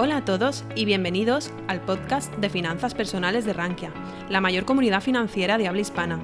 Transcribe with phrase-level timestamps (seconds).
[0.00, 3.90] Hola a todos y bienvenidos al podcast de finanzas personales de Rankia,
[4.28, 6.20] la mayor comunidad financiera de habla hispana.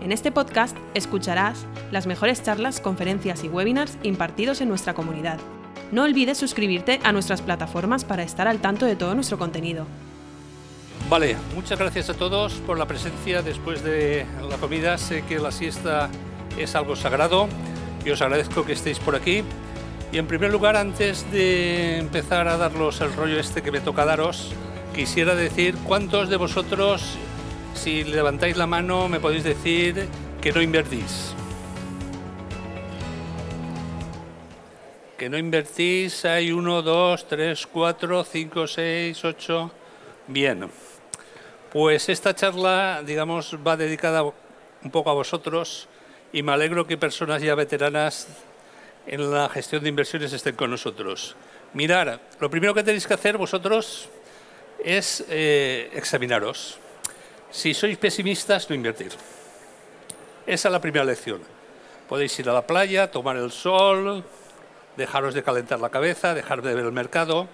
[0.00, 5.38] En este podcast escucharás las mejores charlas, conferencias y webinars impartidos en nuestra comunidad.
[5.92, 9.86] No olvides suscribirte a nuestras plataformas para estar al tanto de todo nuestro contenido.
[11.10, 14.96] Vale, muchas gracias a todos por la presencia después de la comida.
[14.96, 16.08] Sé que la siesta
[16.56, 17.50] es algo sagrado
[18.02, 19.44] y os agradezco que estéis por aquí.
[20.14, 24.04] Y en primer lugar, antes de empezar a daros el rollo este que me toca
[24.04, 24.52] daros,
[24.94, 27.16] quisiera decir cuántos de vosotros,
[27.74, 30.06] si levantáis la mano, me podéis decir
[30.40, 31.34] que no invertís.
[35.18, 39.72] Que no invertís, hay uno, dos, tres, cuatro, cinco, seis, ocho.
[40.28, 40.70] Bien.
[41.72, 45.88] Pues esta charla, digamos, va dedicada un poco a vosotros
[46.32, 48.28] y me alegro que personas ya veteranas
[49.06, 51.36] en la gestión de inversiones estén con nosotros.
[51.72, 54.08] Mirar, lo primero que tenéis que hacer vosotros
[54.82, 56.78] es eh, examinaros.
[57.50, 59.12] Si sois pesimistas, no invertir.
[60.46, 61.40] Esa es la primera lección.
[62.08, 64.24] Podéis ir a la playa, tomar el sol,
[64.96, 67.48] dejaros de calentar la cabeza, dejar de ver el mercado.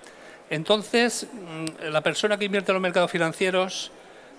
[0.50, 3.92] Entonces, mm, la persona que invierte en los mercados financieros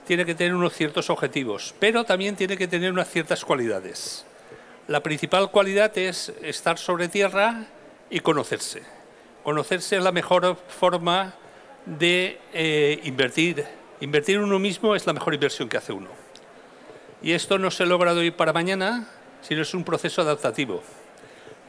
[0.06, 4.26] tiene que tener unos ciertos objetivos, pero también tiene que tener unas ciertas cualidades.
[4.92, 7.64] La principal cualidad es estar sobre tierra
[8.10, 8.82] y conocerse.
[9.42, 11.34] Conocerse es la mejor forma
[11.86, 13.66] de eh, invertir.
[14.02, 16.10] Invertir en uno mismo es la mejor inversión que hace uno.
[17.22, 19.08] Y esto no se logra de hoy para mañana,
[19.42, 20.84] sino es un proceso adaptativo.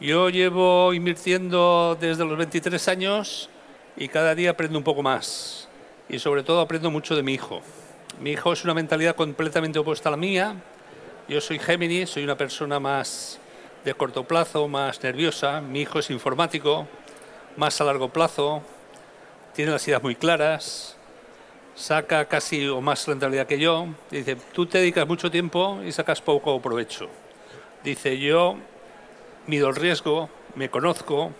[0.00, 3.48] Yo llevo invirtiendo desde los 23 años
[3.96, 5.68] y cada día aprendo un poco más.
[6.08, 7.62] Y sobre todo aprendo mucho de mi hijo.
[8.20, 10.56] Mi hijo es una mentalidad completamente opuesta a la mía
[11.32, 13.38] yo soy Géminis, soy una persona más
[13.86, 15.62] de corto plazo, más nerviosa.
[15.62, 16.86] Mi hijo es informático,
[17.56, 18.62] más a largo plazo,
[19.54, 20.94] tiene las ideas muy claras,
[21.74, 23.86] saca casi o más rentabilidad que yo.
[24.10, 27.08] Dice, tú te dedicas mucho tiempo y sacas poco provecho.
[27.82, 28.56] Dice, yo
[29.46, 31.32] mido el riesgo, me conozco,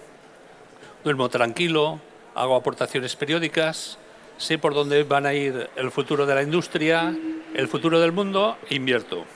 [1.04, 2.00] duermo tranquilo,
[2.34, 3.98] hago aportaciones periódicas,
[4.38, 7.14] sé por dónde van a ir el futuro de la industria,
[7.52, 9.26] el futuro del mundo e invierto.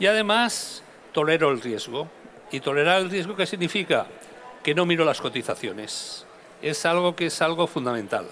[0.00, 2.08] Y además tolero el riesgo.
[2.50, 4.06] ¿Y tolerar el riesgo qué significa?
[4.64, 6.26] Que no miro las cotizaciones.
[6.60, 8.26] Es algo que es algo fundamental.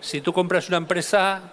[0.00, 1.52] Si tú compras una empresa,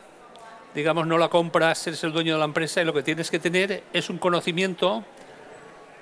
[0.74, 3.40] digamos, no la compras, eres el dueño de la empresa y lo que tienes que
[3.40, 5.06] tener es un conocimiento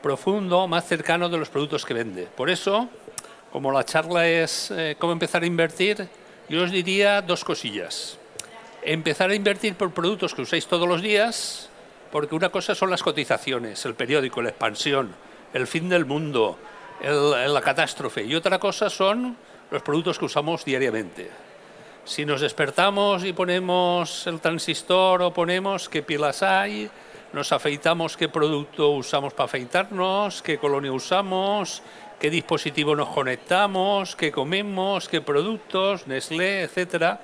[0.01, 2.23] profundo, más cercano de los productos que vende.
[2.23, 2.87] Por eso,
[3.51, 6.07] como la charla es eh, cómo empezar a invertir,
[6.47, 8.17] yo os diría dos cosillas.
[8.83, 11.69] Empezar a invertir por productos que usáis todos los días,
[12.11, 15.13] porque una cosa son las cotizaciones, el periódico, la expansión,
[15.53, 16.57] el fin del mundo,
[17.01, 19.37] la catástrofe, y otra cosa son
[19.69, 21.29] los productos que usamos diariamente.
[22.05, 26.89] Si nos despertamos y ponemos el transistor o ponemos qué pilas hay,
[27.33, 31.81] nos afeitamos qué producto usamos para afeitarnos, qué colonia usamos,
[32.17, 37.19] qué dispositivo nos conectamos, qué comemos, qué productos, Nestlé, etcétera.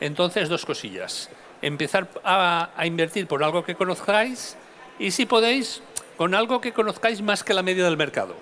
[0.00, 1.30] Entonces, dos cosillas
[1.66, 4.56] empezar a, invertir por algo que conozcáis
[4.98, 5.82] y si podéis,
[6.18, 8.36] con algo que conozcáis más que la media del mercado,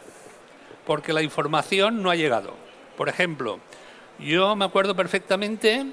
[0.87, 2.55] porque la información no ha llegado.
[2.97, 3.61] Por ejemplo,
[4.19, 5.87] yo me acuerdo perfectamente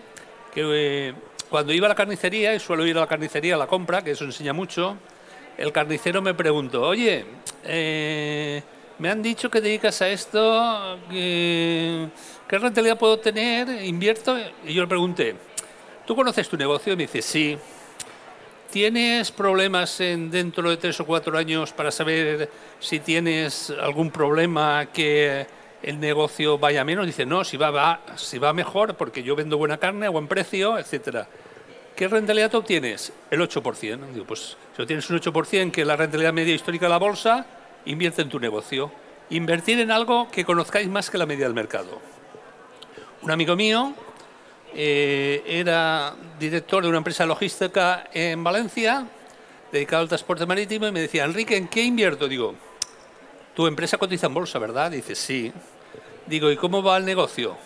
[0.54, 1.14] que eh,
[1.50, 4.12] cuando iba a la carnicería, y suelo ir a la carnicería a la compra, que
[4.12, 4.98] eso enseña mucho,
[5.58, 7.26] el carnicero me preguntó, oye,
[7.64, 8.64] eh,
[8.98, 12.10] me han dicho que dedicas a esto, ¿qué
[12.50, 13.70] rentabilidad puedo tener?
[13.86, 14.36] ¿Invierto?
[14.66, 15.36] Y yo le pregunté,
[16.10, 16.94] ¿Tú conoces tu negocio?
[16.94, 17.56] Y me dice, sí.
[18.72, 22.50] ¿Tienes problemas en, dentro de tres o cuatro años para saber
[22.80, 25.46] si tienes algún problema que
[25.84, 27.06] el negocio vaya menos?
[27.06, 30.80] Dice, no, si va, si va mejor porque yo vendo buena carne a buen precio,
[30.80, 31.28] etcétera.
[31.96, 33.14] ¿Qué rentabilidad obtienes?
[33.30, 34.12] El 8%.
[34.12, 37.46] Digo, pues si tienes un 8%, que es la rentabilidad media histórica de la bolsa,
[37.86, 38.92] invierte en tu negocio.
[39.30, 42.02] Invertir en algo que conozcáis más que la media del mercado.
[43.22, 43.94] Un amigo mío
[44.74, 49.08] eh, era director de una empresa logística en Valencia,
[49.72, 52.28] dedicado al transporte marítimo, y me decía, Enrique, ¿en qué invierto?
[52.28, 52.56] Digo,
[53.56, 54.92] tu empresa cotiza en bolsa, ¿verdad?
[54.92, 55.52] Dice, sí.
[56.28, 57.58] Digo, ¿y cómo va el negocio?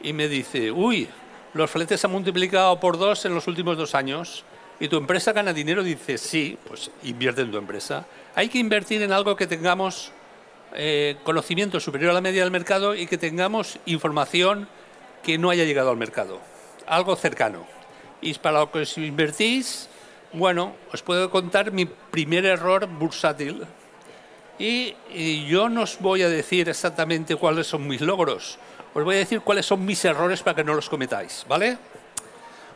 [0.00, 1.08] Y me dice, uy,
[1.54, 4.44] los fletes se han multiplicado por dos en los últimos dos años.
[4.78, 5.82] ¿Y tu empresa gana dinero?
[5.82, 8.06] Dice, sí, pues invierte en tu empresa.
[8.34, 10.12] Hay que invertir en algo que tengamos
[10.74, 14.68] eh, conocimiento superior a la media del mercado y que tengamos información
[15.26, 16.38] que no haya llegado al mercado,
[16.86, 17.66] algo cercano.
[18.20, 19.88] Y para lo que os invertís,
[20.32, 23.66] bueno, os puedo contar mi primer error bursátil.
[24.56, 24.94] Y,
[25.48, 28.60] yo no os voy a decir exactamente cuáles son mis logros,
[28.94, 31.76] os voy a decir cuáles son mis errores para que no los cometáis, ¿vale?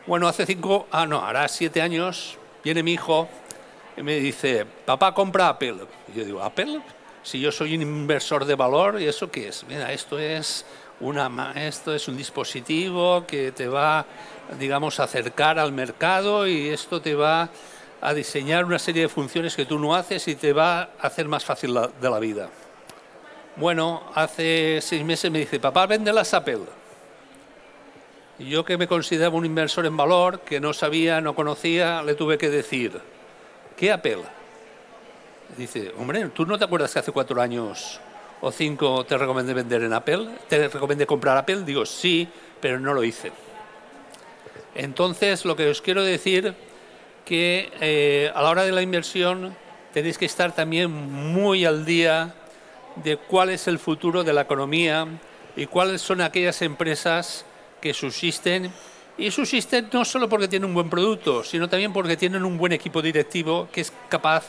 [0.05, 3.29] Bueno, hace cinco, ah, no, ahora siete años, viene mi hijo
[3.95, 5.77] y me dice, papá, compra Apple.
[6.13, 6.81] Y yo digo, ¿Apple?
[7.23, 9.63] Si yo soy un inversor de valor, ¿y eso qué es?
[9.69, 10.65] Mira, esto es,
[11.01, 14.05] una, esto es un dispositivo que te va,
[14.59, 17.49] digamos, a acercar al mercado y esto te va
[17.99, 21.27] a diseñar una serie de funciones que tú no haces y te va a hacer
[21.27, 22.49] más fácil la, de la vida.
[23.55, 26.61] Bueno, hace seis meses me dice, papá, vende las Apple.
[28.39, 32.37] Yo que me consideraba un inversor en valor, que no sabía, no conocía, le tuve
[32.37, 32.99] que decir,
[33.75, 34.23] ¿qué Apple?
[35.57, 37.99] Dice, hombre, ¿tú no te acuerdas que hace cuatro años
[38.41, 40.27] o cinco te recomendé vender en Apple?
[40.49, 41.63] ¿Te recomendé comprar Apple?
[41.63, 42.27] Digo, sí,
[42.59, 43.31] pero no lo hice.
[44.75, 46.53] Entonces, lo que os quiero decir
[47.25, 49.55] que eh, a la hora de la inversión
[49.93, 52.33] tenéis que estar también muy al día
[53.03, 55.07] de cuál es el futuro de la economía
[55.55, 57.45] y cuáles son aquellas empresas
[57.79, 58.71] que subsisten
[59.17, 62.71] y subsisten no solo porque tienen un buen producto, sino también porque tienen un buen
[62.71, 64.45] equipo directivo que es capaz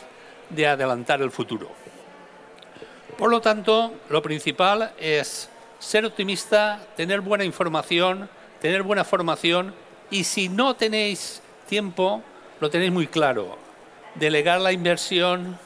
[0.49, 1.69] de adelantar el futuro.
[3.17, 5.49] Por lo tanto, lo principal es
[5.79, 8.29] ser optimista, tener buena información,
[8.61, 9.73] tener buena formación
[10.09, 12.23] y si no tenéis tiempo,
[12.59, 13.57] lo tenéis muy claro,
[14.15, 15.57] delegar la inversión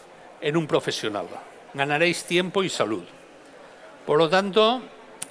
[0.42, 1.28] en un profesional.
[1.74, 3.04] Ganaréis tiempo y salud.
[4.06, 4.82] Por lo tanto,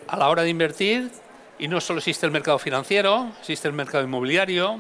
[0.07, 1.11] a la hora de invertir,
[1.59, 4.79] y no solo existe el mercado financiero, existe el mercado inmobiliario,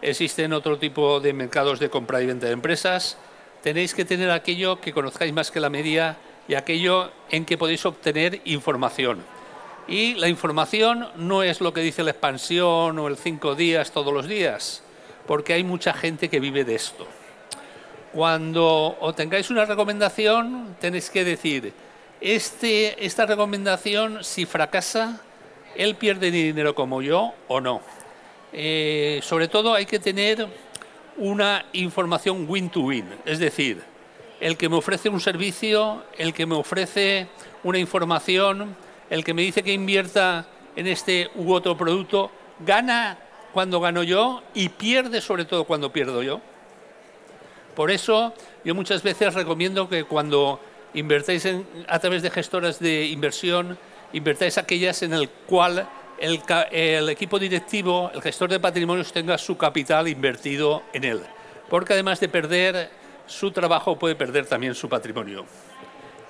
[0.00, 3.18] existen otro tipo de mercados de compra y venta de empresas,
[3.62, 6.16] tenéis que tener aquello que conozcáis más que la media
[6.48, 9.22] y aquello en que podéis obtener información.
[9.86, 14.12] Y la información no es lo que dice la expansión o el cinco días todos
[14.12, 14.84] los días
[15.26, 17.06] porque hay mucha gente que vive de esto.
[18.12, 21.72] Cuando obtengáis una recomendación, tenéis que decir,
[22.20, 25.20] este, esta recomendación, si fracasa,
[25.76, 27.80] él pierde dinero como yo o no.
[28.52, 30.46] Eh, sobre todo hay que tener
[31.16, 33.82] una información win-to-win, es decir,
[34.44, 37.28] el que me ofrece un servicio, el que me ofrece
[37.62, 38.76] una información,
[39.08, 40.46] el que me dice que invierta
[40.76, 42.30] en este u otro producto,
[42.60, 43.16] gana
[43.54, 46.42] cuando gano yo y pierde sobre todo cuando pierdo yo.
[47.74, 48.34] Por eso
[48.66, 50.60] yo muchas veces recomiendo que cuando
[50.92, 51.48] invertáis
[51.88, 53.78] a través de gestoras de inversión,
[54.12, 55.88] invertáis aquellas en el cual
[56.18, 61.22] el, el, equipo directivo, el gestor de patrimonios tenga su capital invertido en él.
[61.70, 65.44] Porque además de perder su trabajo, puede perder también su patrimonio.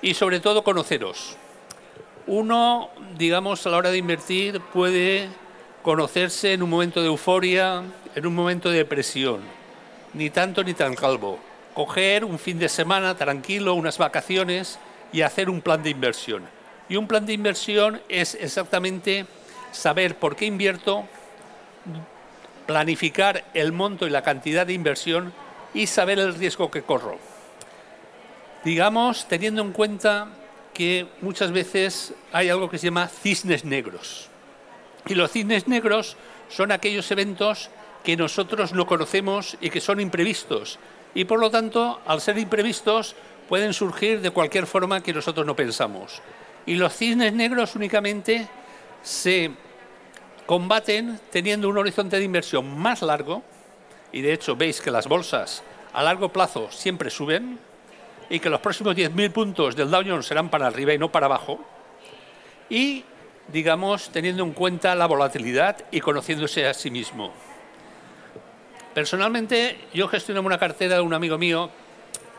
[0.01, 1.37] Y sobre todo conoceros.
[2.27, 5.27] Uno, digamos, a la hora de invertir puede
[5.83, 7.83] conocerse en un momento de euforia,
[8.15, 9.41] en un momento de depresión,
[10.13, 11.39] ni tanto ni tan calvo.
[11.73, 14.79] Coger un fin de semana tranquilo, unas vacaciones
[15.11, 16.43] y hacer un plan de inversión.
[16.89, 19.25] Y un plan de inversión es exactamente
[19.71, 21.05] saber por qué invierto,
[22.65, 25.33] planificar el monto y la cantidad de inversión
[25.75, 27.19] y saber el riesgo que corro.
[28.63, 30.29] Digamos, teniendo en cuenta
[30.73, 34.29] que muchas veces hay algo que se llama cisnes negros.
[35.05, 36.17] Y los cisnes negros
[36.49, 37.69] son aquellos eventos
[38.03, 40.79] que nosotros no conocemos y que son imprevistos.
[41.13, 43.15] Y por lo tanto, al ser imprevistos,
[43.47, 46.21] pueden surgir de cualquier forma que nosotros no pensamos.
[46.65, 48.47] Y los cisnes negros únicamente
[49.03, 49.51] se
[50.45, 53.43] combaten teniendo un horizonte de inversión más largo,
[54.11, 55.61] y de hecho veis que las bolsas
[55.95, 57.57] a largo plazo siempre suben,
[58.29, 61.27] y que los próximos 10.000 puntos del Dow Jones serán para arriba y no para
[61.27, 61.63] abajo,
[62.69, 63.05] y
[63.47, 67.31] digamos, teniendo en cuenta la volatilidad y conociéndose a sí mismo.
[68.93, 71.69] Personalmente, yo gestionaba una cartera de un amigo mío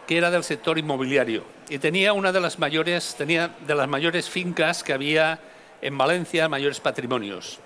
[0.07, 4.29] que era del sector inmobiliario y tenía una de las mayores, tenía de las mayores
[4.29, 5.39] fincas que había
[5.81, 7.61] en Valencia, mayores patrimonios.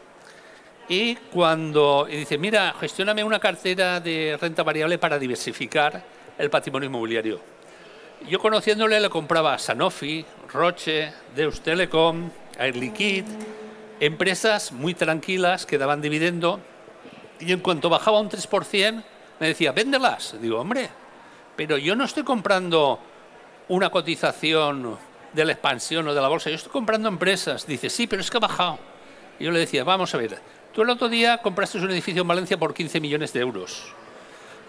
[0.91, 6.03] Y cuando y dice, mira, gestióname una cartera de renta variable para diversificar
[6.37, 7.41] el patrimonio inmobiliario.
[8.29, 12.29] Yo conociéndole le compraba Sanofi, Roche, Deus Telecom,
[12.59, 13.25] Air Liquid,
[14.01, 16.59] empresas muy tranquilas que daban dividendo
[17.39, 19.05] y en cuanto bajaba un 3%
[19.39, 20.35] me decía, véndelas.
[20.43, 20.91] Digo, hombre,
[21.55, 22.99] pero yo no estoy comprando
[23.69, 24.99] una cotización
[25.33, 27.65] de la expansión o de la bolsa, yo estoy comprando empresas.
[27.65, 28.81] Dice, sí, pero es que ha bajado.
[29.39, 32.29] Y yo le decía, vamos a ver, tú el otro día compraste un edificio en
[32.29, 33.93] Valencia por 15 millones de euros.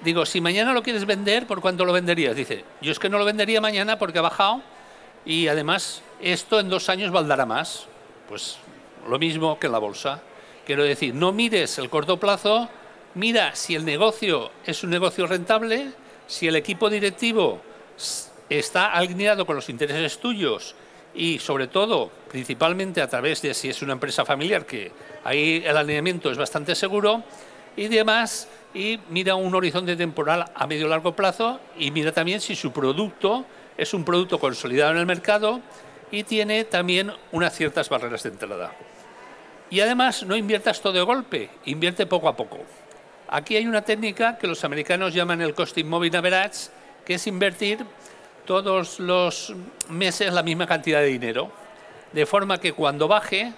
[0.03, 2.35] Digo, si mañana lo quieres vender, ¿por cuánto lo venderías?
[2.35, 4.61] Dice, yo es que no lo vendería mañana porque ha bajado
[5.25, 7.85] y además esto en dos años valdrá más.
[8.27, 8.57] Pues
[9.07, 10.21] lo mismo que en la bolsa.
[10.65, 12.69] Quiero decir, no mires el corto plazo,
[13.15, 15.91] mira si el negocio es un negocio rentable,
[16.27, 17.61] si el equipo directivo
[18.49, 20.75] está alineado con los intereses tuyos
[21.13, 24.91] y sobre todo, principalmente a través de si es una empresa familiar, que
[25.23, 27.23] ahí el alineamiento es bastante seguro,
[27.75, 32.55] y demás, y mira un horizonte temporal a medio largo plazo y mira también si
[32.55, 33.45] su producto
[33.77, 35.61] es un producto consolidado en el mercado
[36.11, 38.71] y tiene también unas ciertas barreras de entrada.
[39.69, 42.59] Y además no inviertas todo de golpe, invierte poco a poco.
[43.29, 46.69] Aquí hay una técnica que los americanos llaman el costing moving average,
[47.05, 47.85] que es invertir
[48.45, 49.53] todos los
[49.89, 51.51] meses la misma cantidad de dinero,
[52.11, 53.53] de forma que cuando baje,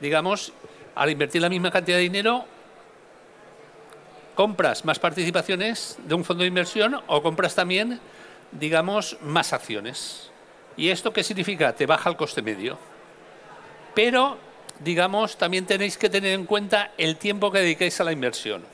[0.00, 0.52] digamos,
[0.94, 2.44] al invertir la misma cantidad de dinero,
[4.34, 8.00] compras más participaciones de un fondo de inversión o compras también,
[8.52, 10.30] digamos, más acciones.
[10.76, 11.74] ¿Y esto qué significa?
[11.74, 12.78] Te baja el coste medio.
[13.94, 14.38] Pero,
[14.78, 18.64] digamos, también tenéis que tener en cuenta el tiempo que dedicáis a la inversión.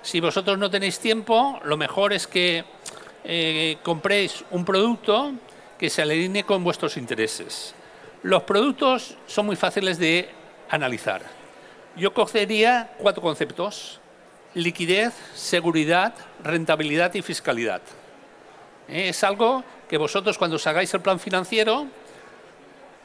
[0.00, 2.64] Si vosotros no tenéis tiempo, lo mejor es que
[3.24, 5.32] eh, compréis un producto
[5.78, 7.74] que se alinee con vuestros intereses.
[8.22, 10.28] Los productos son muy fáciles de
[10.70, 11.22] analizar.
[11.96, 14.00] Yo cogería cuatro conceptos
[14.54, 17.82] liquidez, seguridad, rentabilidad y fiscalidad.
[18.88, 21.88] Eh, es algo que vosotros cuando os hagáis el plan financiero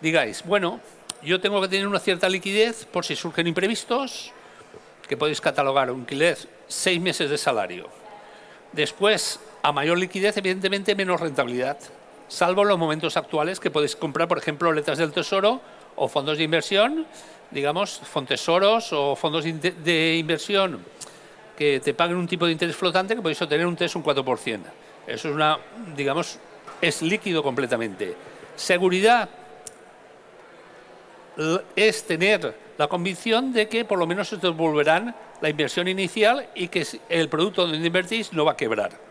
[0.02, 0.80] digáis, bueno,
[1.22, 4.32] yo tengo que tener una cierta liquidez por si surgen imprevistos,
[5.08, 7.90] que podéis catalogar un liquidez seis meses de salario.
[8.72, 11.78] Después, a mayor liquidez, evidentemente menos rentabilidad,
[12.28, 15.62] salvo en los momentos actuales que podéis comprar, por ejemplo, letras del tesoro
[15.96, 17.06] o fondos de inversión,
[17.52, 20.84] digamos, fontesoros o fondos de inversión
[21.58, 24.06] que te paguen un tipo de interés flotante que podéis obtener un 3 o un
[24.06, 24.60] 4%.
[25.08, 25.58] Eso es una,
[25.96, 26.40] digamos,
[26.80, 28.16] es líquido completamente.
[28.56, 29.28] Seguridad
[31.76, 36.70] es tener la convicción de que por lo menos os devolverán la inversión inicial y
[36.70, 39.09] que el producto donde invertís no va a quebrar.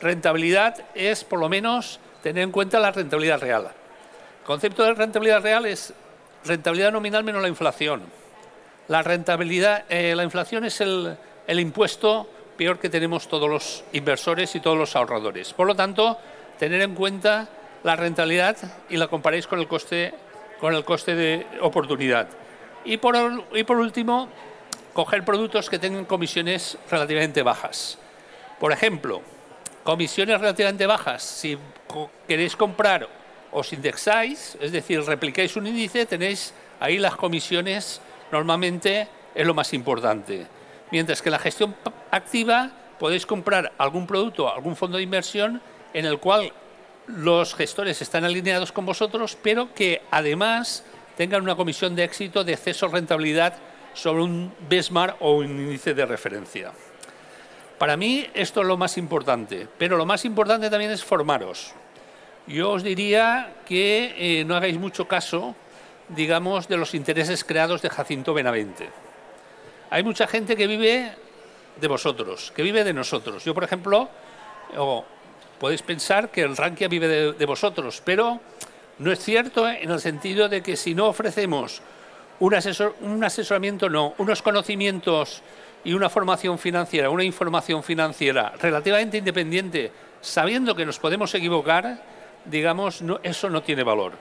[0.00, 3.64] Rentabilidad es por lo menos tener en cuenta la rentabilidad real.
[3.64, 5.92] El concepto de rentabilidad real es
[6.44, 8.02] rentabilidad nominal menos la inflación.
[8.88, 14.54] La rentabilidad, eh, la inflación es el, el impuesto peor que tenemos todos los inversores
[14.54, 15.52] y todos los ahorradores.
[15.52, 16.18] Por lo tanto,
[16.58, 17.48] tener en cuenta
[17.84, 18.56] la rentabilidad
[18.88, 20.14] y la comparéis con el coste,
[20.60, 22.28] con el coste de oportunidad.
[22.84, 23.16] Y por,
[23.52, 24.28] y por último,
[24.92, 27.98] coger productos que tengan comisiones relativamente bajas.
[28.58, 29.22] Por ejemplo,
[29.88, 31.22] comisiones relativamente bajas.
[31.22, 31.56] Si
[32.28, 33.08] queréis comprar,
[33.50, 39.72] os indexáis, es decir, replicáis un índice, tenéis ahí las comisiones, normalmente es lo más
[39.72, 40.46] importante.
[40.90, 41.74] Mientras que la gestión
[42.10, 45.62] activa podéis comprar algún producto, algún fondo de inversión
[45.94, 46.52] en el cual
[47.06, 50.84] los gestores están alineados con vosotros, pero que además
[51.16, 53.54] tengan una comisión de éxito de exceso rentabilidad
[53.94, 56.72] sobre un benchmark o un índice de referencia.
[57.78, 61.72] Para mí esto es lo más importante, pero lo más importante también es formaros.
[62.48, 65.54] Yo os diría que eh, no hagáis mucho caso,
[66.08, 68.88] digamos, de los intereses creados de Jacinto Benavente.
[69.90, 71.12] Hay mucha gente que vive
[71.80, 73.44] de vosotros, que vive de nosotros.
[73.44, 74.08] Yo, por ejemplo,
[75.60, 78.40] podéis pensar que el Rankia vive de, vosotros, pero
[78.98, 81.80] no es cierto en el sentido de que si no ofrecemos
[82.40, 82.56] un,
[83.02, 85.42] un asesoramiento, no, unos conocimientos
[85.84, 92.02] y una formación financiera, una información financiera relativamente independiente, sabiendo que nos podemos equivocar,
[92.44, 94.12] digamos, no, eso no tiene valor.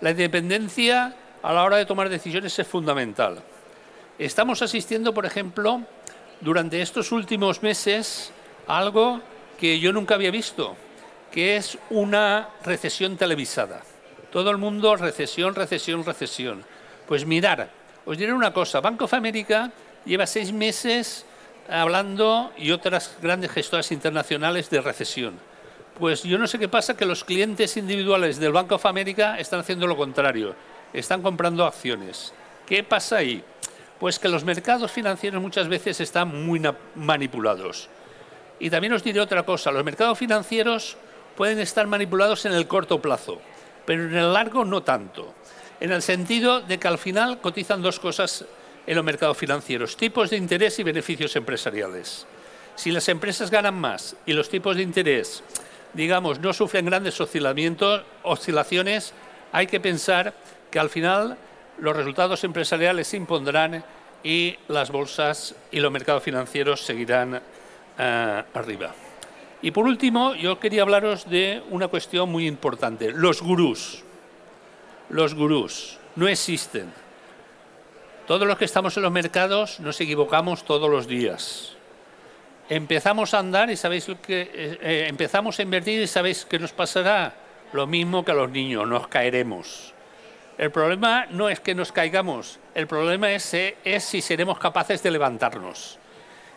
[0.00, 3.42] La independencia a la hora de tomar decisiones es fundamental.
[4.18, 5.82] Estamos asistiendo, por ejemplo,
[6.40, 8.32] durante estos últimos meses
[8.66, 9.20] a algo
[9.58, 10.76] que yo nunca había visto,
[11.30, 13.82] que es una recesión televisada.
[14.30, 16.64] Todo el mundo, recesión, recesión, recesión.
[17.06, 17.70] Pues mirar,
[18.04, 19.70] os diré una cosa, Bank of America
[20.04, 21.24] lleva seis meses
[21.68, 25.38] hablando y otras grandes gestoras internacionales de recesión.
[25.98, 29.60] Pues yo no sé qué pasa, que los clientes individuales del Bank of America están
[29.60, 30.54] haciendo lo contrario,
[30.92, 32.32] están comprando acciones.
[32.66, 33.44] ¿Qué pasa ahí?
[34.00, 36.60] Pues que los mercados financieros muchas veces están muy
[36.96, 37.88] manipulados.
[38.58, 40.96] Y también os diré otra cosa, los mercados financieros
[41.36, 43.40] pueden estar manipulados en el corto plazo,
[43.84, 45.34] pero en el largo no tanto.
[45.80, 48.44] En el sentido de que al final cotizan dos cosas
[48.86, 52.26] en los mercados financieros, tipos de interés y beneficios empresariales.
[52.74, 55.42] Si las empresas ganan más y los tipos de interés,
[55.92, 59.12] digamos, no sufren grandes oscilamientos, oscilaciones,
[59.52, 60.34] hay que pensar
[60.70, 61.36] que al final
[61.78, 63.84] los resultados empresariales se impondrán
[64.22, 67.40] y las bolsas y los mercados financieros seguirán
[67.98, 68.94] eh, arriba.
[69.62, 74.02] Y por último, yo quería hablaros de una cuestión muy importante, los gurús.
[75.08, 77.03] Los gurús no existen.
[78.26, 81.76] Todos los que estamos en los mercados nos equivocamos todos los días.
[82.70, 86.58] empezamos a andar y sabéis lo que eh, eh, empezamos a invertir y sabéis que
[86.58, 87.34] nos pasará
[87.74, 89.92] lo mismo que a los niños, nos caeremos.
[90.56, 95.10] El problema no es que nos caigamos, el problema es, eh, si seremos capaces de
[95.10, 95.98] levantarnos.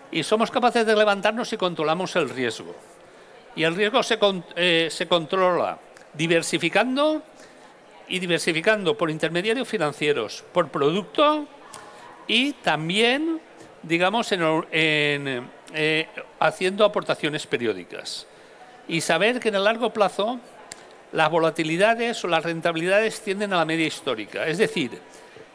[0.10, 2.74] Y somos capaces de levantarnos si controlamos el riesgo.
[3.58, 4.18] Y el riesgo se,
[4.90, 5.80] se controla
[6.14, 7.24] diversificando
[8.08, 11.46] y diversificando por intermediarios financieros, por producto
[12.27, 13.39] y también,
[13.84, 16.07] digamos, en, eh,
[16.39, 18.27] haciendo aportaciones periódicas.
[18.88, 20.39] Y saber que en el largo plazo
[21.12, 24.46] las volatilidades o las rentabilidades tienden a la media histórica.
[24.48, 25.00] Es decir,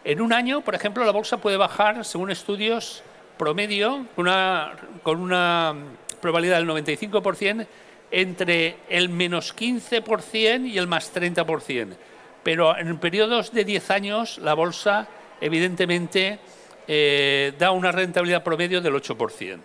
[0.05, 3.03] en un año, por ejemplo, la bolsa puede bajar, según estudios,
[3.39, 5.75] promedio, una, con una
[6.21, 7.67] probabilidad del 95%,
[8.11, 11.97] entre el menos 15% y el más 30%.
[12.43, 15.09] Pero en periodos de 10 años, la bolsa,
[15.41, 16.39] evidentemente,
[16.89, 19.59] eh, da una rentabilidad promedio del 8%.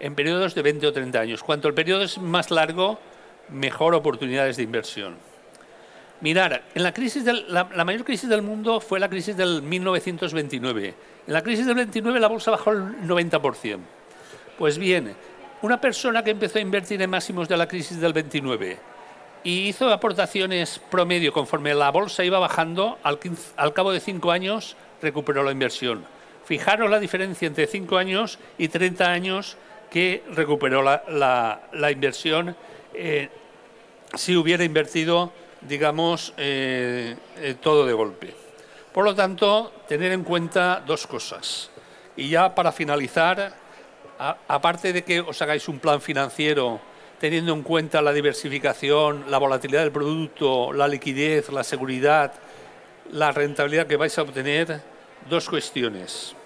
[0.00, 1.42] En periodos de 20 o 30 años.
[1.42, 2.98] Cuanto el periodo es más largo,
[3.48, 5.16] mejor oportunidades de inversión.
[6.20, 10.94] Mirar, en la, crisis la, mayor crisis del mundo fue la crisis del 1929.
[11.26, 13.78] En la crisis del 29 la bolsa bajó el 90%.
[14.56, 15.14] Pues bien,
[15.62, 18.78] una persona que empezó a invertir en máximos de la crisis del 29
[19.42, 23.18] y hizo aportaciones promedio conforme la bolsa iba bajando, al,
[23.56, 26.04] al cabo de cinco años recuperó la inversión.
[26.52, 29.56] Fijaros la diferencia entre cinco años y 30 años
[29.90, 32.54] que recuperó la, la inversión
[32.92, 33.30] eh,
[34.12, 35.32] si hubiera invertido,
[35.62, 38.34] digamos, eh, eh, todo de golpe.
[38.92, 41.70] Por lo tanto, tener en cuenta dos cosas.
[42.18, 43.54] Y ya para finalizar,
[44.46, 46.82] aparte de que os hagáis un plan financiero
[47.18, 52.34] teniendo en cuenta la diversificación, la volatilidad del producto, la liquidez, la seguridad,
[53.10, 54.82] la rentabilidad que vais a obtener,
[55.30, 56.36] dos cuestiones.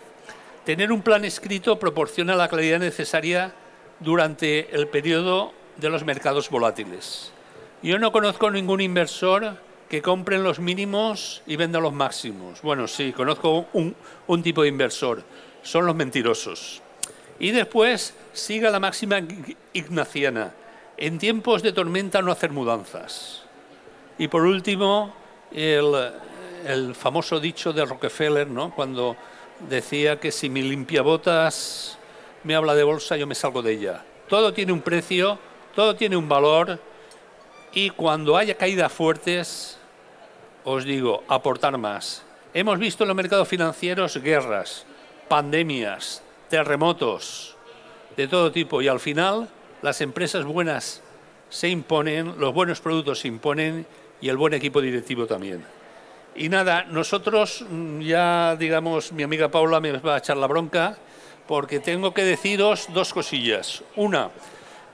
[0.66, 3.52] Tener un plan escrito proporciona la claridad necesaria
[4.00, 7.30] durante el periodo de los mercados volátiles.
[7.84, 9.58] Yo no conozco ningún inversor
[9.88, 12.62] que compre los mínimos y venda los máximos.
[12.62, 13.94] Bueno, sí, conozco un,
[14.26, 15.22] un tipo de inversor.
[15.62, 16.82] Son los mentirosos.
[17.38, 19.20] Y después siga la máxima
[19.72, 20.52] ignaciana.
[20.96, 23.44] En tiempos de tormenta no hacer mudanzas.
[24.18, 25.14] Y por último,
[25.52, 26.10] el,
[26.66, 28.74] el famoso dicho de Rockefeller, ¿no?
[28.74, 29.16] cuando
[29.68, 31.98] decía que si mi limpiabotas
[32.44, 34.04] me habla de bolsa, yo me salgo de ella.
[34.28, 35.38] Todo tiene un precio
[35.76, 36.80] todo tiene un valor
[37.70, 39.76] y cuando haya caídas fuertes,
[40.64, 42.24] os digo, aportar más.
[42.54, 44.86] Hemos visto en los mercados financieros guerras,
[45.28, 47.56] pandemias, terremotos,
[48.16, 49.50] de todo tipo y al final
[49.82, 51.02] las empresas buenas
[51.50, 53.86] se imponen, los buenos productos se imponen
[54.22, 55.62] y el buen equipo directivo también.
[56.36, 60.98] Y nada, nosotros mm, ya, digamos, mi amiga Paula me va a echar la bronca
[61.46, 63.82] porque tengo que deciros dos cosillas.
[63.94, 64.30] Una,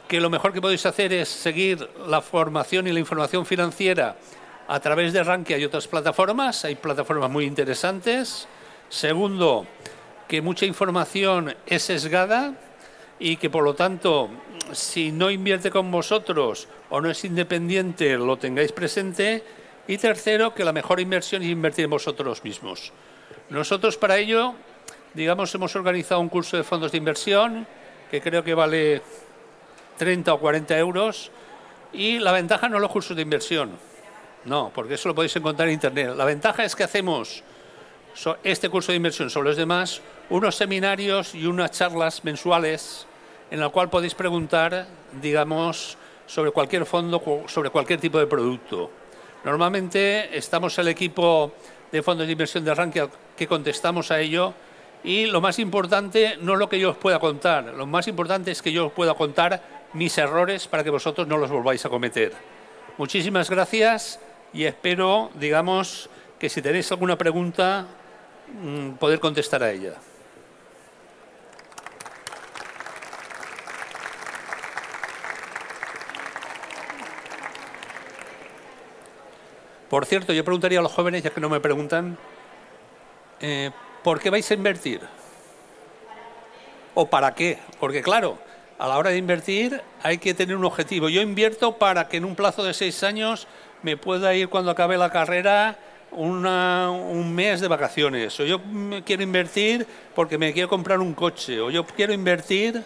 [0.07, 4.17] que lo mejor que podéis hacer es seguir la formación y la información financiera
[4.69, 6.65] a través de Rankia y otras plataformas.
[6.65, 8.47] Hay plataformas muy interesantes.
[8.89, 9.67] Segundo,
[10.29, 12.55] que mucha información es sesgada
[13.19, 14.31] y que por lo tanto,
[14.73, 19.43] si no invierte con vosotros o no es independiente, lo tengáis presente.
[19.89, 22.93] Y tercero, que la mejor inversión es invertir en vosotros mismos.
[23.51, 24.55] Nosotros para ello,
[25.15, 27.67] digamos, hemos organizado un curso de fondos de inversión
[28.11, 29.03] que creo que vale
[29.99, 31.31] 30 o 40 euros.
[31.93, 33.73] Y la ventaja no los cursos de inversión,
[34.45, 36.15] no, porque eso lo podéis encontrar en Internet.
[36.17, 37.43] La ventaja es que hacemos
[38.43, 43.07] este curso de inversión sobre los demás, unos seminarios y unas charlas mensuales
[43.51, 44.87] en la cual podéis preguntar,
[45.21, 48.91] digamos, sobre cualquier fondo, sobre cualquier tipo de producto.
[49.45, 51.53] Normalmente estamos el equipo
[51.91, 54.55] de fondos de inversión de Rankia que contestamos a ello
[55.05, 58.53] y lo más importante no es lo que yo os pueda contar, lo más importante
[58.53, 59.63] es que yo os pueda contar
[59.95, 62.33] mis errores para que vosotros no los volváis a cometer.
[62.99, 64.21] Muchísimas gracias
[64.53, 67.87] y espero, digamos, que si tenéis alguna pregunta,
[68.63, 69.95] mm, poder contestar a ella.
[79.93, 82.17] Por cierto, yo preguntaría a los jóvenes, ya que no me preguntan,
[83.43, 83.71] eh,
[84.03, 85.03] ¿por qué vais a invertir?
[86.95, 87.59] ¿O para qué?
[87.79, 88.39] Porque claro,
[88.79, 91.11] a la hora de invertir hay que tener un objetivo.
[91.11, 93.47] Yo invierto para que en un plazo de seis años
[93.83, 95.77] me pueda ir cuando acabe la carrera
[96.13, 98.41] un mes de vacaciones.
[98.41, 98.63] O yo
[99.05, 101.61] quiero invertir porque me quiero comprar un coche.
[101.61, 102.83] O yo quiero invertir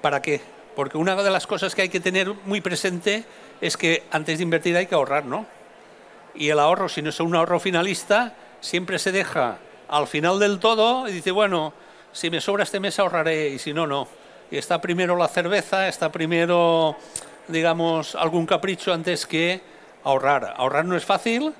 [0.00, 0.40] para qué.
[0.76, 3.24] Porque una de las cosas que hay que tener muy presente
[3.60, 5.58] es que antes de invertir hay que ahorrar, ¿no?
[6.34, 10.58] Y el ahorro, si no es un ahorro finalista, siempre se deja al final del
[10.58, 11.72] todo y dice, bueno,
[12.12, 14.06] si me sobra este mes ahorraré y si no, no.
[14.50, 16.96] Y está primero la cerveza, está primero,
[17.48, 19.60] digamos, algún capricho antes que
[20.04, 20.54] ahorrar.
[20.56, 21.54] Ahorrar no es fácil,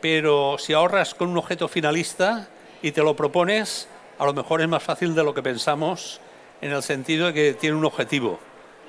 [0.00, 2.48] pero si ahorras con un objeto finalista
[2.82, 6.20] y te lo propones, a lo mejor es más fácil de lo que pensamos
[6.60, 8.40] en el sentido de que tiene un objetivo.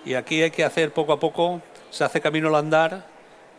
[0.05, 3.05] Y aquí hay que hacer poco a poco, se hace camino al andar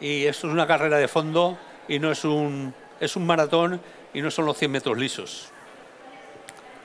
[0.00, 3.80] y esto es una carrera de fondo y no es un, es un maratón
[4.14, 5.50] y no son los 100 metros lisos.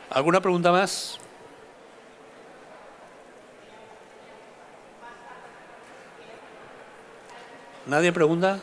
[0.09, 1.19] ¿Alguna pregunta más?
[7.85, 8.59] ¿Nadie pregunta?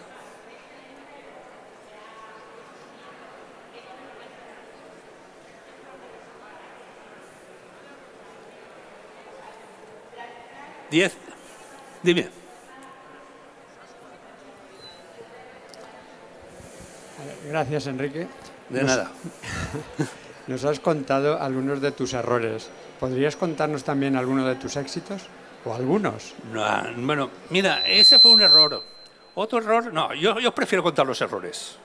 [10.91, 11.17] Diez.
[12.03, 12.42] Dime.
[17.49, 18.27] Gracias, Enrique.
[18.69, 19.11] De nada.
[20.47, 22.69] Nos has contado algunos de tus errores.
[22.99, 25.23] ¿Podrías contarnos también algunos de tus éxitos?
[25.65, 26.35] ¿O algunos?
[26.53, 26.65] No,
[26.99, 28.83] bueno, mira, ese fue un error.
[29.35, 31.77] Otro error, no, yo, yo prefiero contar los errores.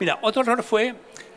[0.00, 0.94] Mira, otro error fue,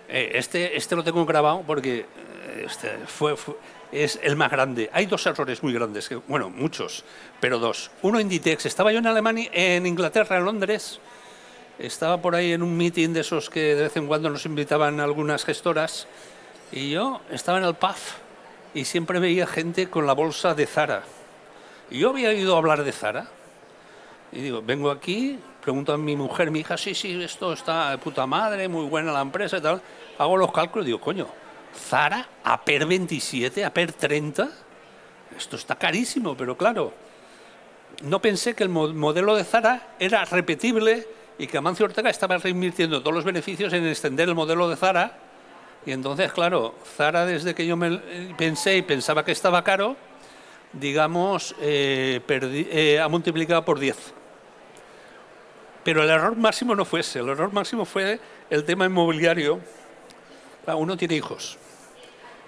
[0.08, 3.56] eh, este, este lo tengo grabado porque eh, este fue, fue-
[3.92, 4.90] es el más grande.
[4.94, 7.04] Hay dos errores muy grandes, que, bueno, muchos,
[7.40, 7.92] pero dos.
[8.02, 8.66] Uno Inditex.
[8.66, 11.00] Estaba yo en Alemania, en Inglaterra, en Londres.
[11.80, 15.00] Estaba por ahí en un meeting de esos que de vez en cuando nos invitaban
[15.00, 16.08] algunas gestoras.
[16.72, 17.96] Y yo estaba en el pub
[18.74, 21.04] y siempre veía gente con la bolsa de Zara.
[21.90, 23.28] Y yo había oído hablar de Zara.
[24.32, 27.98] Y digo, vengo aquí, pregunto a mi mujer, mi hija, sí, sí, esto está de
[27.98, 29.82] puta madre, muy buena la empresa y tal.
[30.18, 31.28] Hago los cálculos y digo, coño,
[31.90, 34.50] Zara, APER 27, APER 30,
[35.38, 36.94] esto está carísimo, pero claro,
[38.04, 42.38] no pensé que el mo- modelo de Zara era repetible y que Amancio Ortega estaba
[42.38, 45.18] reinvirtiendo todos los beneficios en extender el modelo de Zara.
[45.86, 49.96] Y entonces, claro, Zara, desde que yo me eh, pensé y pensaba que estaba caro,
[50.74, 53.96] digamos, eh, eh, ha multiplicado por 10.
[55.84, 58.20] Pero el error máximo no fue ese, el error máximo fue
[58.50, 59.60] el tema inmobiliario.
[60.66, 61.60] Uno tiene hijos.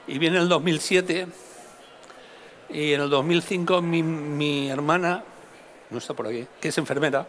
[0.07, 1.27] Y viene el 2007
[2.69, 5.23] y en el 2005 mi, mi hermana,
[5.89, 7.27] no está por aquí, que es enfermera,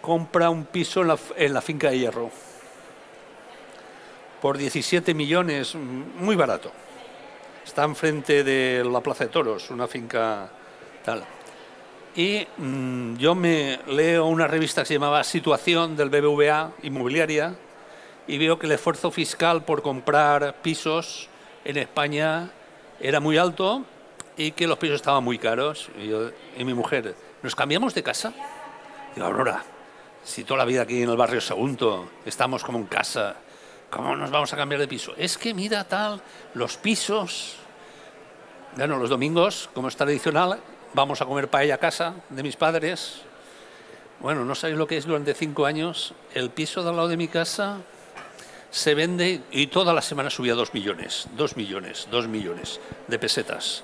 [0.00, 2.30] compra un piso en la, en la finca de hierro
[4.40, 6.72] por 17 millones, mm, muy barato.
[7.64, 10.50] Está enfrente de la Plaza de Toros, una finca
[11.04, 11.22] tal.
[12.16, 17.54] Y mm, yo me leo una revista que se llamaba Situación del BBVA Inmobiliaria
[18.26, 21.28] y veo que el esfuerzo fiscal por comprar pisos
[21.64, 22.50] en España
[22.98, 23.84] era muy alto
[24.36, 25.90] y que los pisos estaban muy caros.
[26.56, 28.32] Y mi mujer, ¿nos cambiamos de casa?
[29.14, 29.62] Digo, Aurora,
[30.30, 33.34] si toda la vida aquí en el barrio Sagunto estamos como en casa,
[33.90, 35.12] ¿cómo nos vamos a cambiar de piso?
[35.16, 36.22] Es que mira tal,
[36.54, 37.56] los pisos.
[38.76, 40.60] Bueno, los domingos, como es tradicional,
[40.94, 43.22] vamos a comer paella a casa de mis padres.
[44.20, 46.14] Bueno, no sabéis lo que es durante cinco años.
[46.32, 47.78] El piso de al lado de mi casa
[48.70, 53.82] se vende y toda la semana subía dos millones, dos millones, dos millones de pesetas.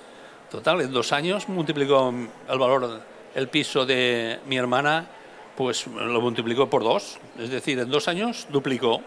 [0.49, 2.15] Total, en dos años multiplicó
[2.49, 3.03] el valor
[3.35, 5.09] el piso de mi hermana,
[5.57, 7.19] pues lo multiplicó por dos.
[7.39, 9.01] Es decir, en dos años duplicó.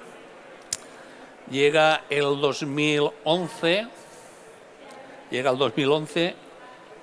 [1.52, 3.88] Llega el 2011,
[5.32, 6.36] llega el 2011,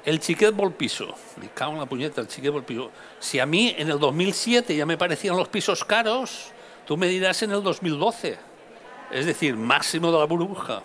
[0.05, 1.15] el chiquet vol piso.
[1.41, 2.91] Me cago en la puñeta, el chiquet vol piso.
[3.19, 6.53] Si a mí en el 2007 ya me parecían los pisos caros,
[6.87, 8.39] tú me dirás en el 2012.
[9.11, 10.83] Es decir, máximo de la burbuja.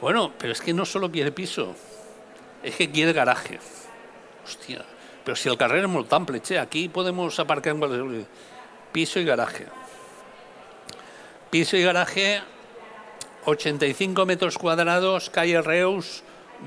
[0.00, 1.74] Bueno, pero es que no solo quiere piso,
[2.62, 3.58] es que quiere garaje.
[4.44, 4.84] Hostia,
[5.24, 8.26] pero si el carrer es muy amplio, che, aquí podemos aparcar en cualquier...
[8.92, 9.66] Piso y garaje.
[11.50, 12.42] Piso y garaje,
[13.44, 16.22] 85 metros cuadrados, calle Reus,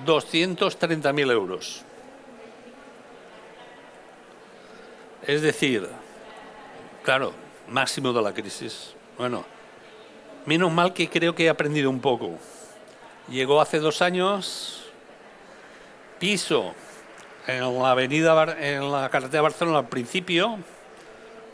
[0.06, 1.84] 230.000 euros.
[5.26, 5.88] Es decir,
[7.04, 7.34] claro,
[7.70, 8.94] máximo de la crisis.
[9.18, 9.46] Bueno,
[10.46, 12.38] menos mal que creo que he aprendido un poco.
[13.30, 14.84] Llegó hace dos años,
[16.20, 16.74] piso
[17.48, 20.58] en la avenida, Bar- en la carretera de Barcelona al principio,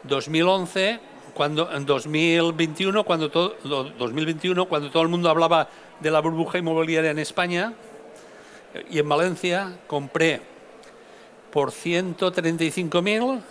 [0.04, 1.00] 2011,
[1.34, 6.58] cuando, en 2021, cuando todo, lo- 2021, cuando todo el mundo hablaba de la burbuja
[6.58, 7.74] inmobiliaria en España
[8.90, 10.42] y en Valencia, compré
[11.52, 13.42] por 135.000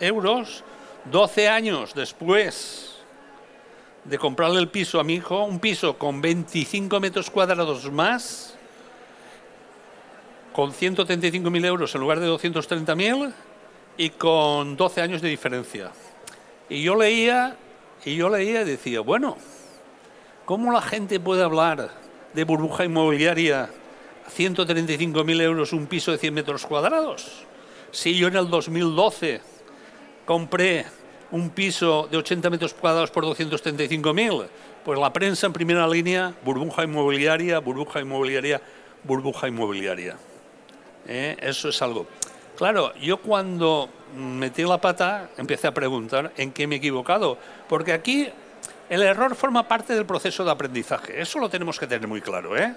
[0.00, 0.62] euros,
[1.10, 2.90] 12 años después
[4.04, 8.53] de comprarle el piso a mi hijo, un piso con 25 metros cuadrados más,
[10.54, 13.34] con 135.000 euros en lugar de 230.000
[13.98, 15.90] y con 12 años de diferencia.
[16.70, 17.56] Y yo leía,
[18.06, 19.36] y yo leía y decía, bueno,
[20.46, 21.90] ¿cómo la gente puede hablar
[22.32, 23.68] de burbuja inmobiliaria
[24.30, 27.44] 135.000 euros un piso de 100 metros cuadrados.
[27.90, 29.40] Si yo en el 2012
[30.24, 30.86] compré
[31.30, 34.46] un piso de 80 metros cuadrados por 235.000,
[34.84, 38.60] pues la prensa en primera línea, burbuja inmobiliaria, burbuja inmobiliaria,
[39.04, 40.16] burbuja inmobiliaria.
[41.06, 41.36] ¿Eh?
[41.40, 42.06] Eso es algo.
[42.56, 47.36] Claro, yo cuando metí la pata empecé a preguntar en qué me he equivocado,
[47.68, 48.28] porque aquí
[48.88, 52.56] el error forma parte del proceso de aprendizaje, eso lo tenemos que tener muy claro.
[52.56, 52.74] ¿eh?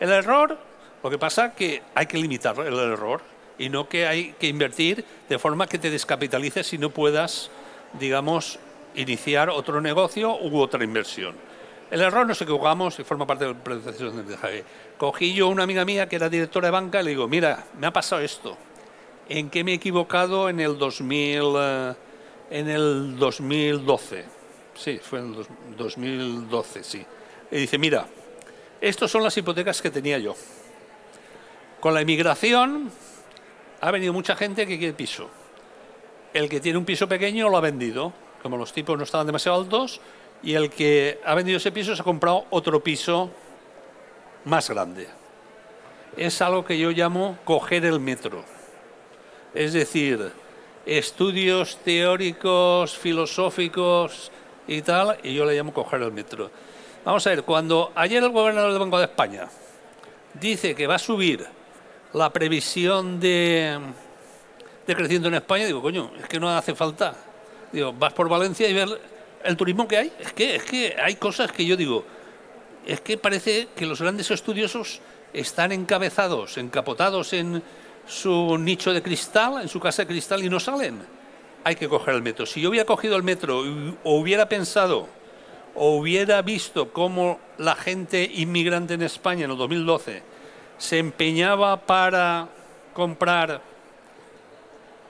[0.00, 0.58] El error,
[1.02, 3.22] lo que pasa es que hay que limitar el error
[3.58, 7.50] y no que hay que invertir de forma que te descapitalices y no puedas,
[7.98, 8.58] digamos,
[8.94, 11.34] iniciar otro negocio u otra inversión.
[11.90, 14.64] El error nos equivocamos y forma parte del proceso de aprendizaje.
[14.98, 17.86] Cogí yo una amiga mía que era directora de banca y le digo, mira, me
[17.86, 18.56] ha pasado esto.
[19.28, 21.94] ¿En qué me he equivocado en el 2000, eh,
[22.50, 24.24] en el 2012?
[24.74, 27.04] Sí, fue en el 2012, sí.
[27.50, 28.06] Y dice, mira,
[28.80, 30.34] estas son las hipotecas que tenía yo.
[31.80, 32.90] Con la inmigración
[33.80, 35.28] ha venido mucha gente que quiere piso.
[36.32, 39.58] El que tiene un piso pequeño lo ha vendido, como los tipos no estaban demasiado
[39.60, 40.00] altos,
[40.42, 43.30] y el que ha vendido ese piso se ha comprado otro piso
[44.46, 45.08] más grande.
[46.16, 48.42] Es algo que yo llamo coger el metro.
[49.52, 50.32] Es decir,
[50.86, 54.30] estudios teóricos, filosóficos
[54.66, 56.50] y tal, y yo le llamo coger el metro.
[57.04, 59.48] Vamos a ver, cuando ayer el gobernador del Banco de España
[60.34, 61.44] dice que va a subir
[62.12, 63.78] la previsión de,
[64.86, 67.14] de crecimiento en España, digo, coño, es que no hace falta.
[67.72, 68.90] Digo, vas por Valencia y ves
[69.44, 70.12] el turismo que hay.
[70.20, 72.04] Es que, es que hay cosas que yo digo,
[72.86, 75.00] es que parece que los grandes estudiosos
[75.32, 77.62] están encabezados, encapotados en
[78.06, 81.02] su nicho de cristal, en su casa de cristal y no salen.
[81.64, 82.46] Hay que coger el metro.
[82.46, 83.62] Si yo hubiera cogido el metro
[84.04, 85.08] o hubiera pensado
[85.74, 90.22] o hubiera visto cómo la gente inmigrante en España en el 2012
[90.78, 92.48] se empeñaba para
[92.94, 93.60] comprar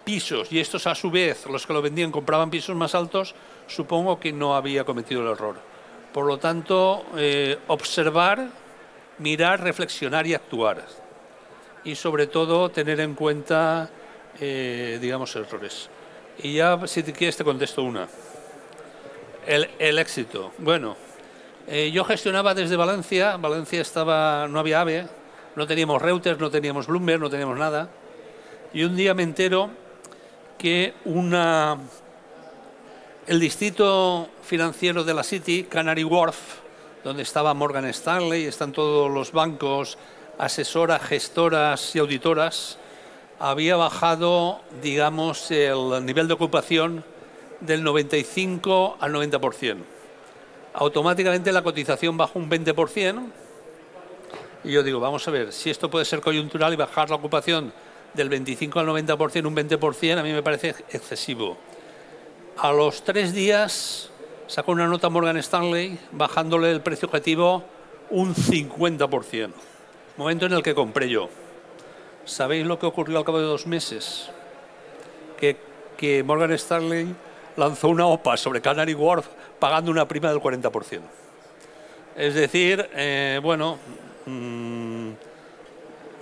[0.05, 3.35] pisos y estos a su vez, los que lo vendían, compraban pisos más altos,
[3.67, 5.76] supongo que no había cometido el error.
[6.17, 8.49] Por lo tanto, eh, observar,
[9.19, 10.83] mirar, reflexionar y actuar.
[11.85, 13.91] Y sobre todo tener en cuenta,
[14.41, 15.91] eh, digamos, errores.
[16.39, 18.09] Y ya, si te quieres, te contesto una.
[19.47, 20.53] El, éxito.
[20.57, 20.97] Bueno,
[21.69, 23.37] eh, yo gestionaba desde Valencia.
[23.37, 25.07] Valencia estaba, no había AVE,
[25.55, 27.91] no teníamos Reuters, no teníamos Bloomberg, no teníamos nada.
[28.73, 29.69] Y un día me entero
[30.57, 31.77] que una
[33.27, 36.37] el distrito financiero de la City, Canary Wharf,
[37.03, 39.99] donde estaba Morgan Stanley, están todos los bancos,
[40.39, 42.79] asesoras, gestoras y auditoras,
[43.41, 47.05] había bajado, digamos, el nivel de ocupación
[47.61, 49.79] del 95 al 90%.
[50.75, 53.27] Automáticamente la cotización bajó un 20%.
[54.65, 57.73] Y yo digo, vamos a ver, si esto puede ser coyuntural y bajar la ocupación
[58.15, 61.57] del 25 al 90%, un 20%, a mí me parece excesivo.
[62.59, 64.09] A los tres días
[64.47, 67.63] sacó una nota Morgan Stanley bajándole el precio objetivo
[68.09, 69.53] un 50%.
[70.17, 71.29] Momento en el que compré yo.
[72.25, 74.31] ¿Sabéis lo que ocurrió al cabo de dos meses?
[75.39, 75.59] Que,
[75.99, 77.15] que Morgan Stanley
[77.57, 81.01] lanzó una OPA sobre Canary Wharf pagando una prima del 40%.
[82.17, 83.77] Es decir, eh, bueno,
[84.25, 85.11] mm,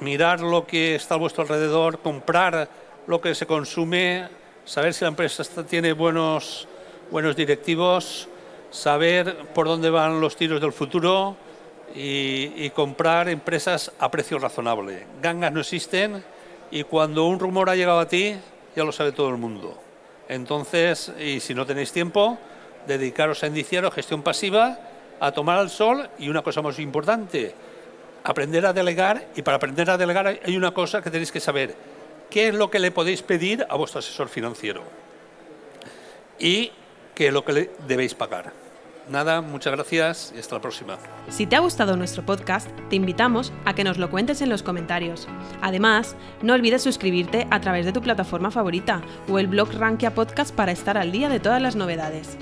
[0.00, 2.68] mirar lo que está a vuestro alrededor, comprar
[3.06, 4.28] lo que se consume
[4.64, 6.66] saber si la empresa tiene buenos,
[7.10, 8.28] buenos directivos,
[8.70, 11.36] saber por dónde van los tiros del futuro
[11.94, 15.06] y, comprar empresas a precio razonable.
[15.22, 16.24] Gangas no existen
[16.70, 18.34] y cuando un rumor ha llegado a ti,
[18.74, 19.78] ya lo sabe todo el mundo.
[20.28, 22.38] Entonces, y si no tenéis tiempo,
[22.86, 24.78] dedicaros a indiciar gestión pasiva,
[25.20, 27.54] a tomar el sol y una cosa más importante,
[28.24, 31.76] aprender a delegar y para aprender a delegar hay una cosa que tenéis que saber,
[32.30, 34.82] qué es lo que le podéis pedir a vuestro asesor financiero
[36.38, 36.72] y
[37.14, 38.52] qué es lo que le debéis pagar.
[39.08, 40.96] Nada, muchas gracias y hasta la próxima.
[41.28, 44.62] Si te ha gustado nuestro podcast, te invitamos a que nos lo cuentes en los
[44.62, 45.28] comentarios.
[45.60, 50.54] Además, no olvides suscribirte a través de tu plataforma favorita o el blog Rankia Podcast
[50.54, 52.38] para estar al día de todas las novedades.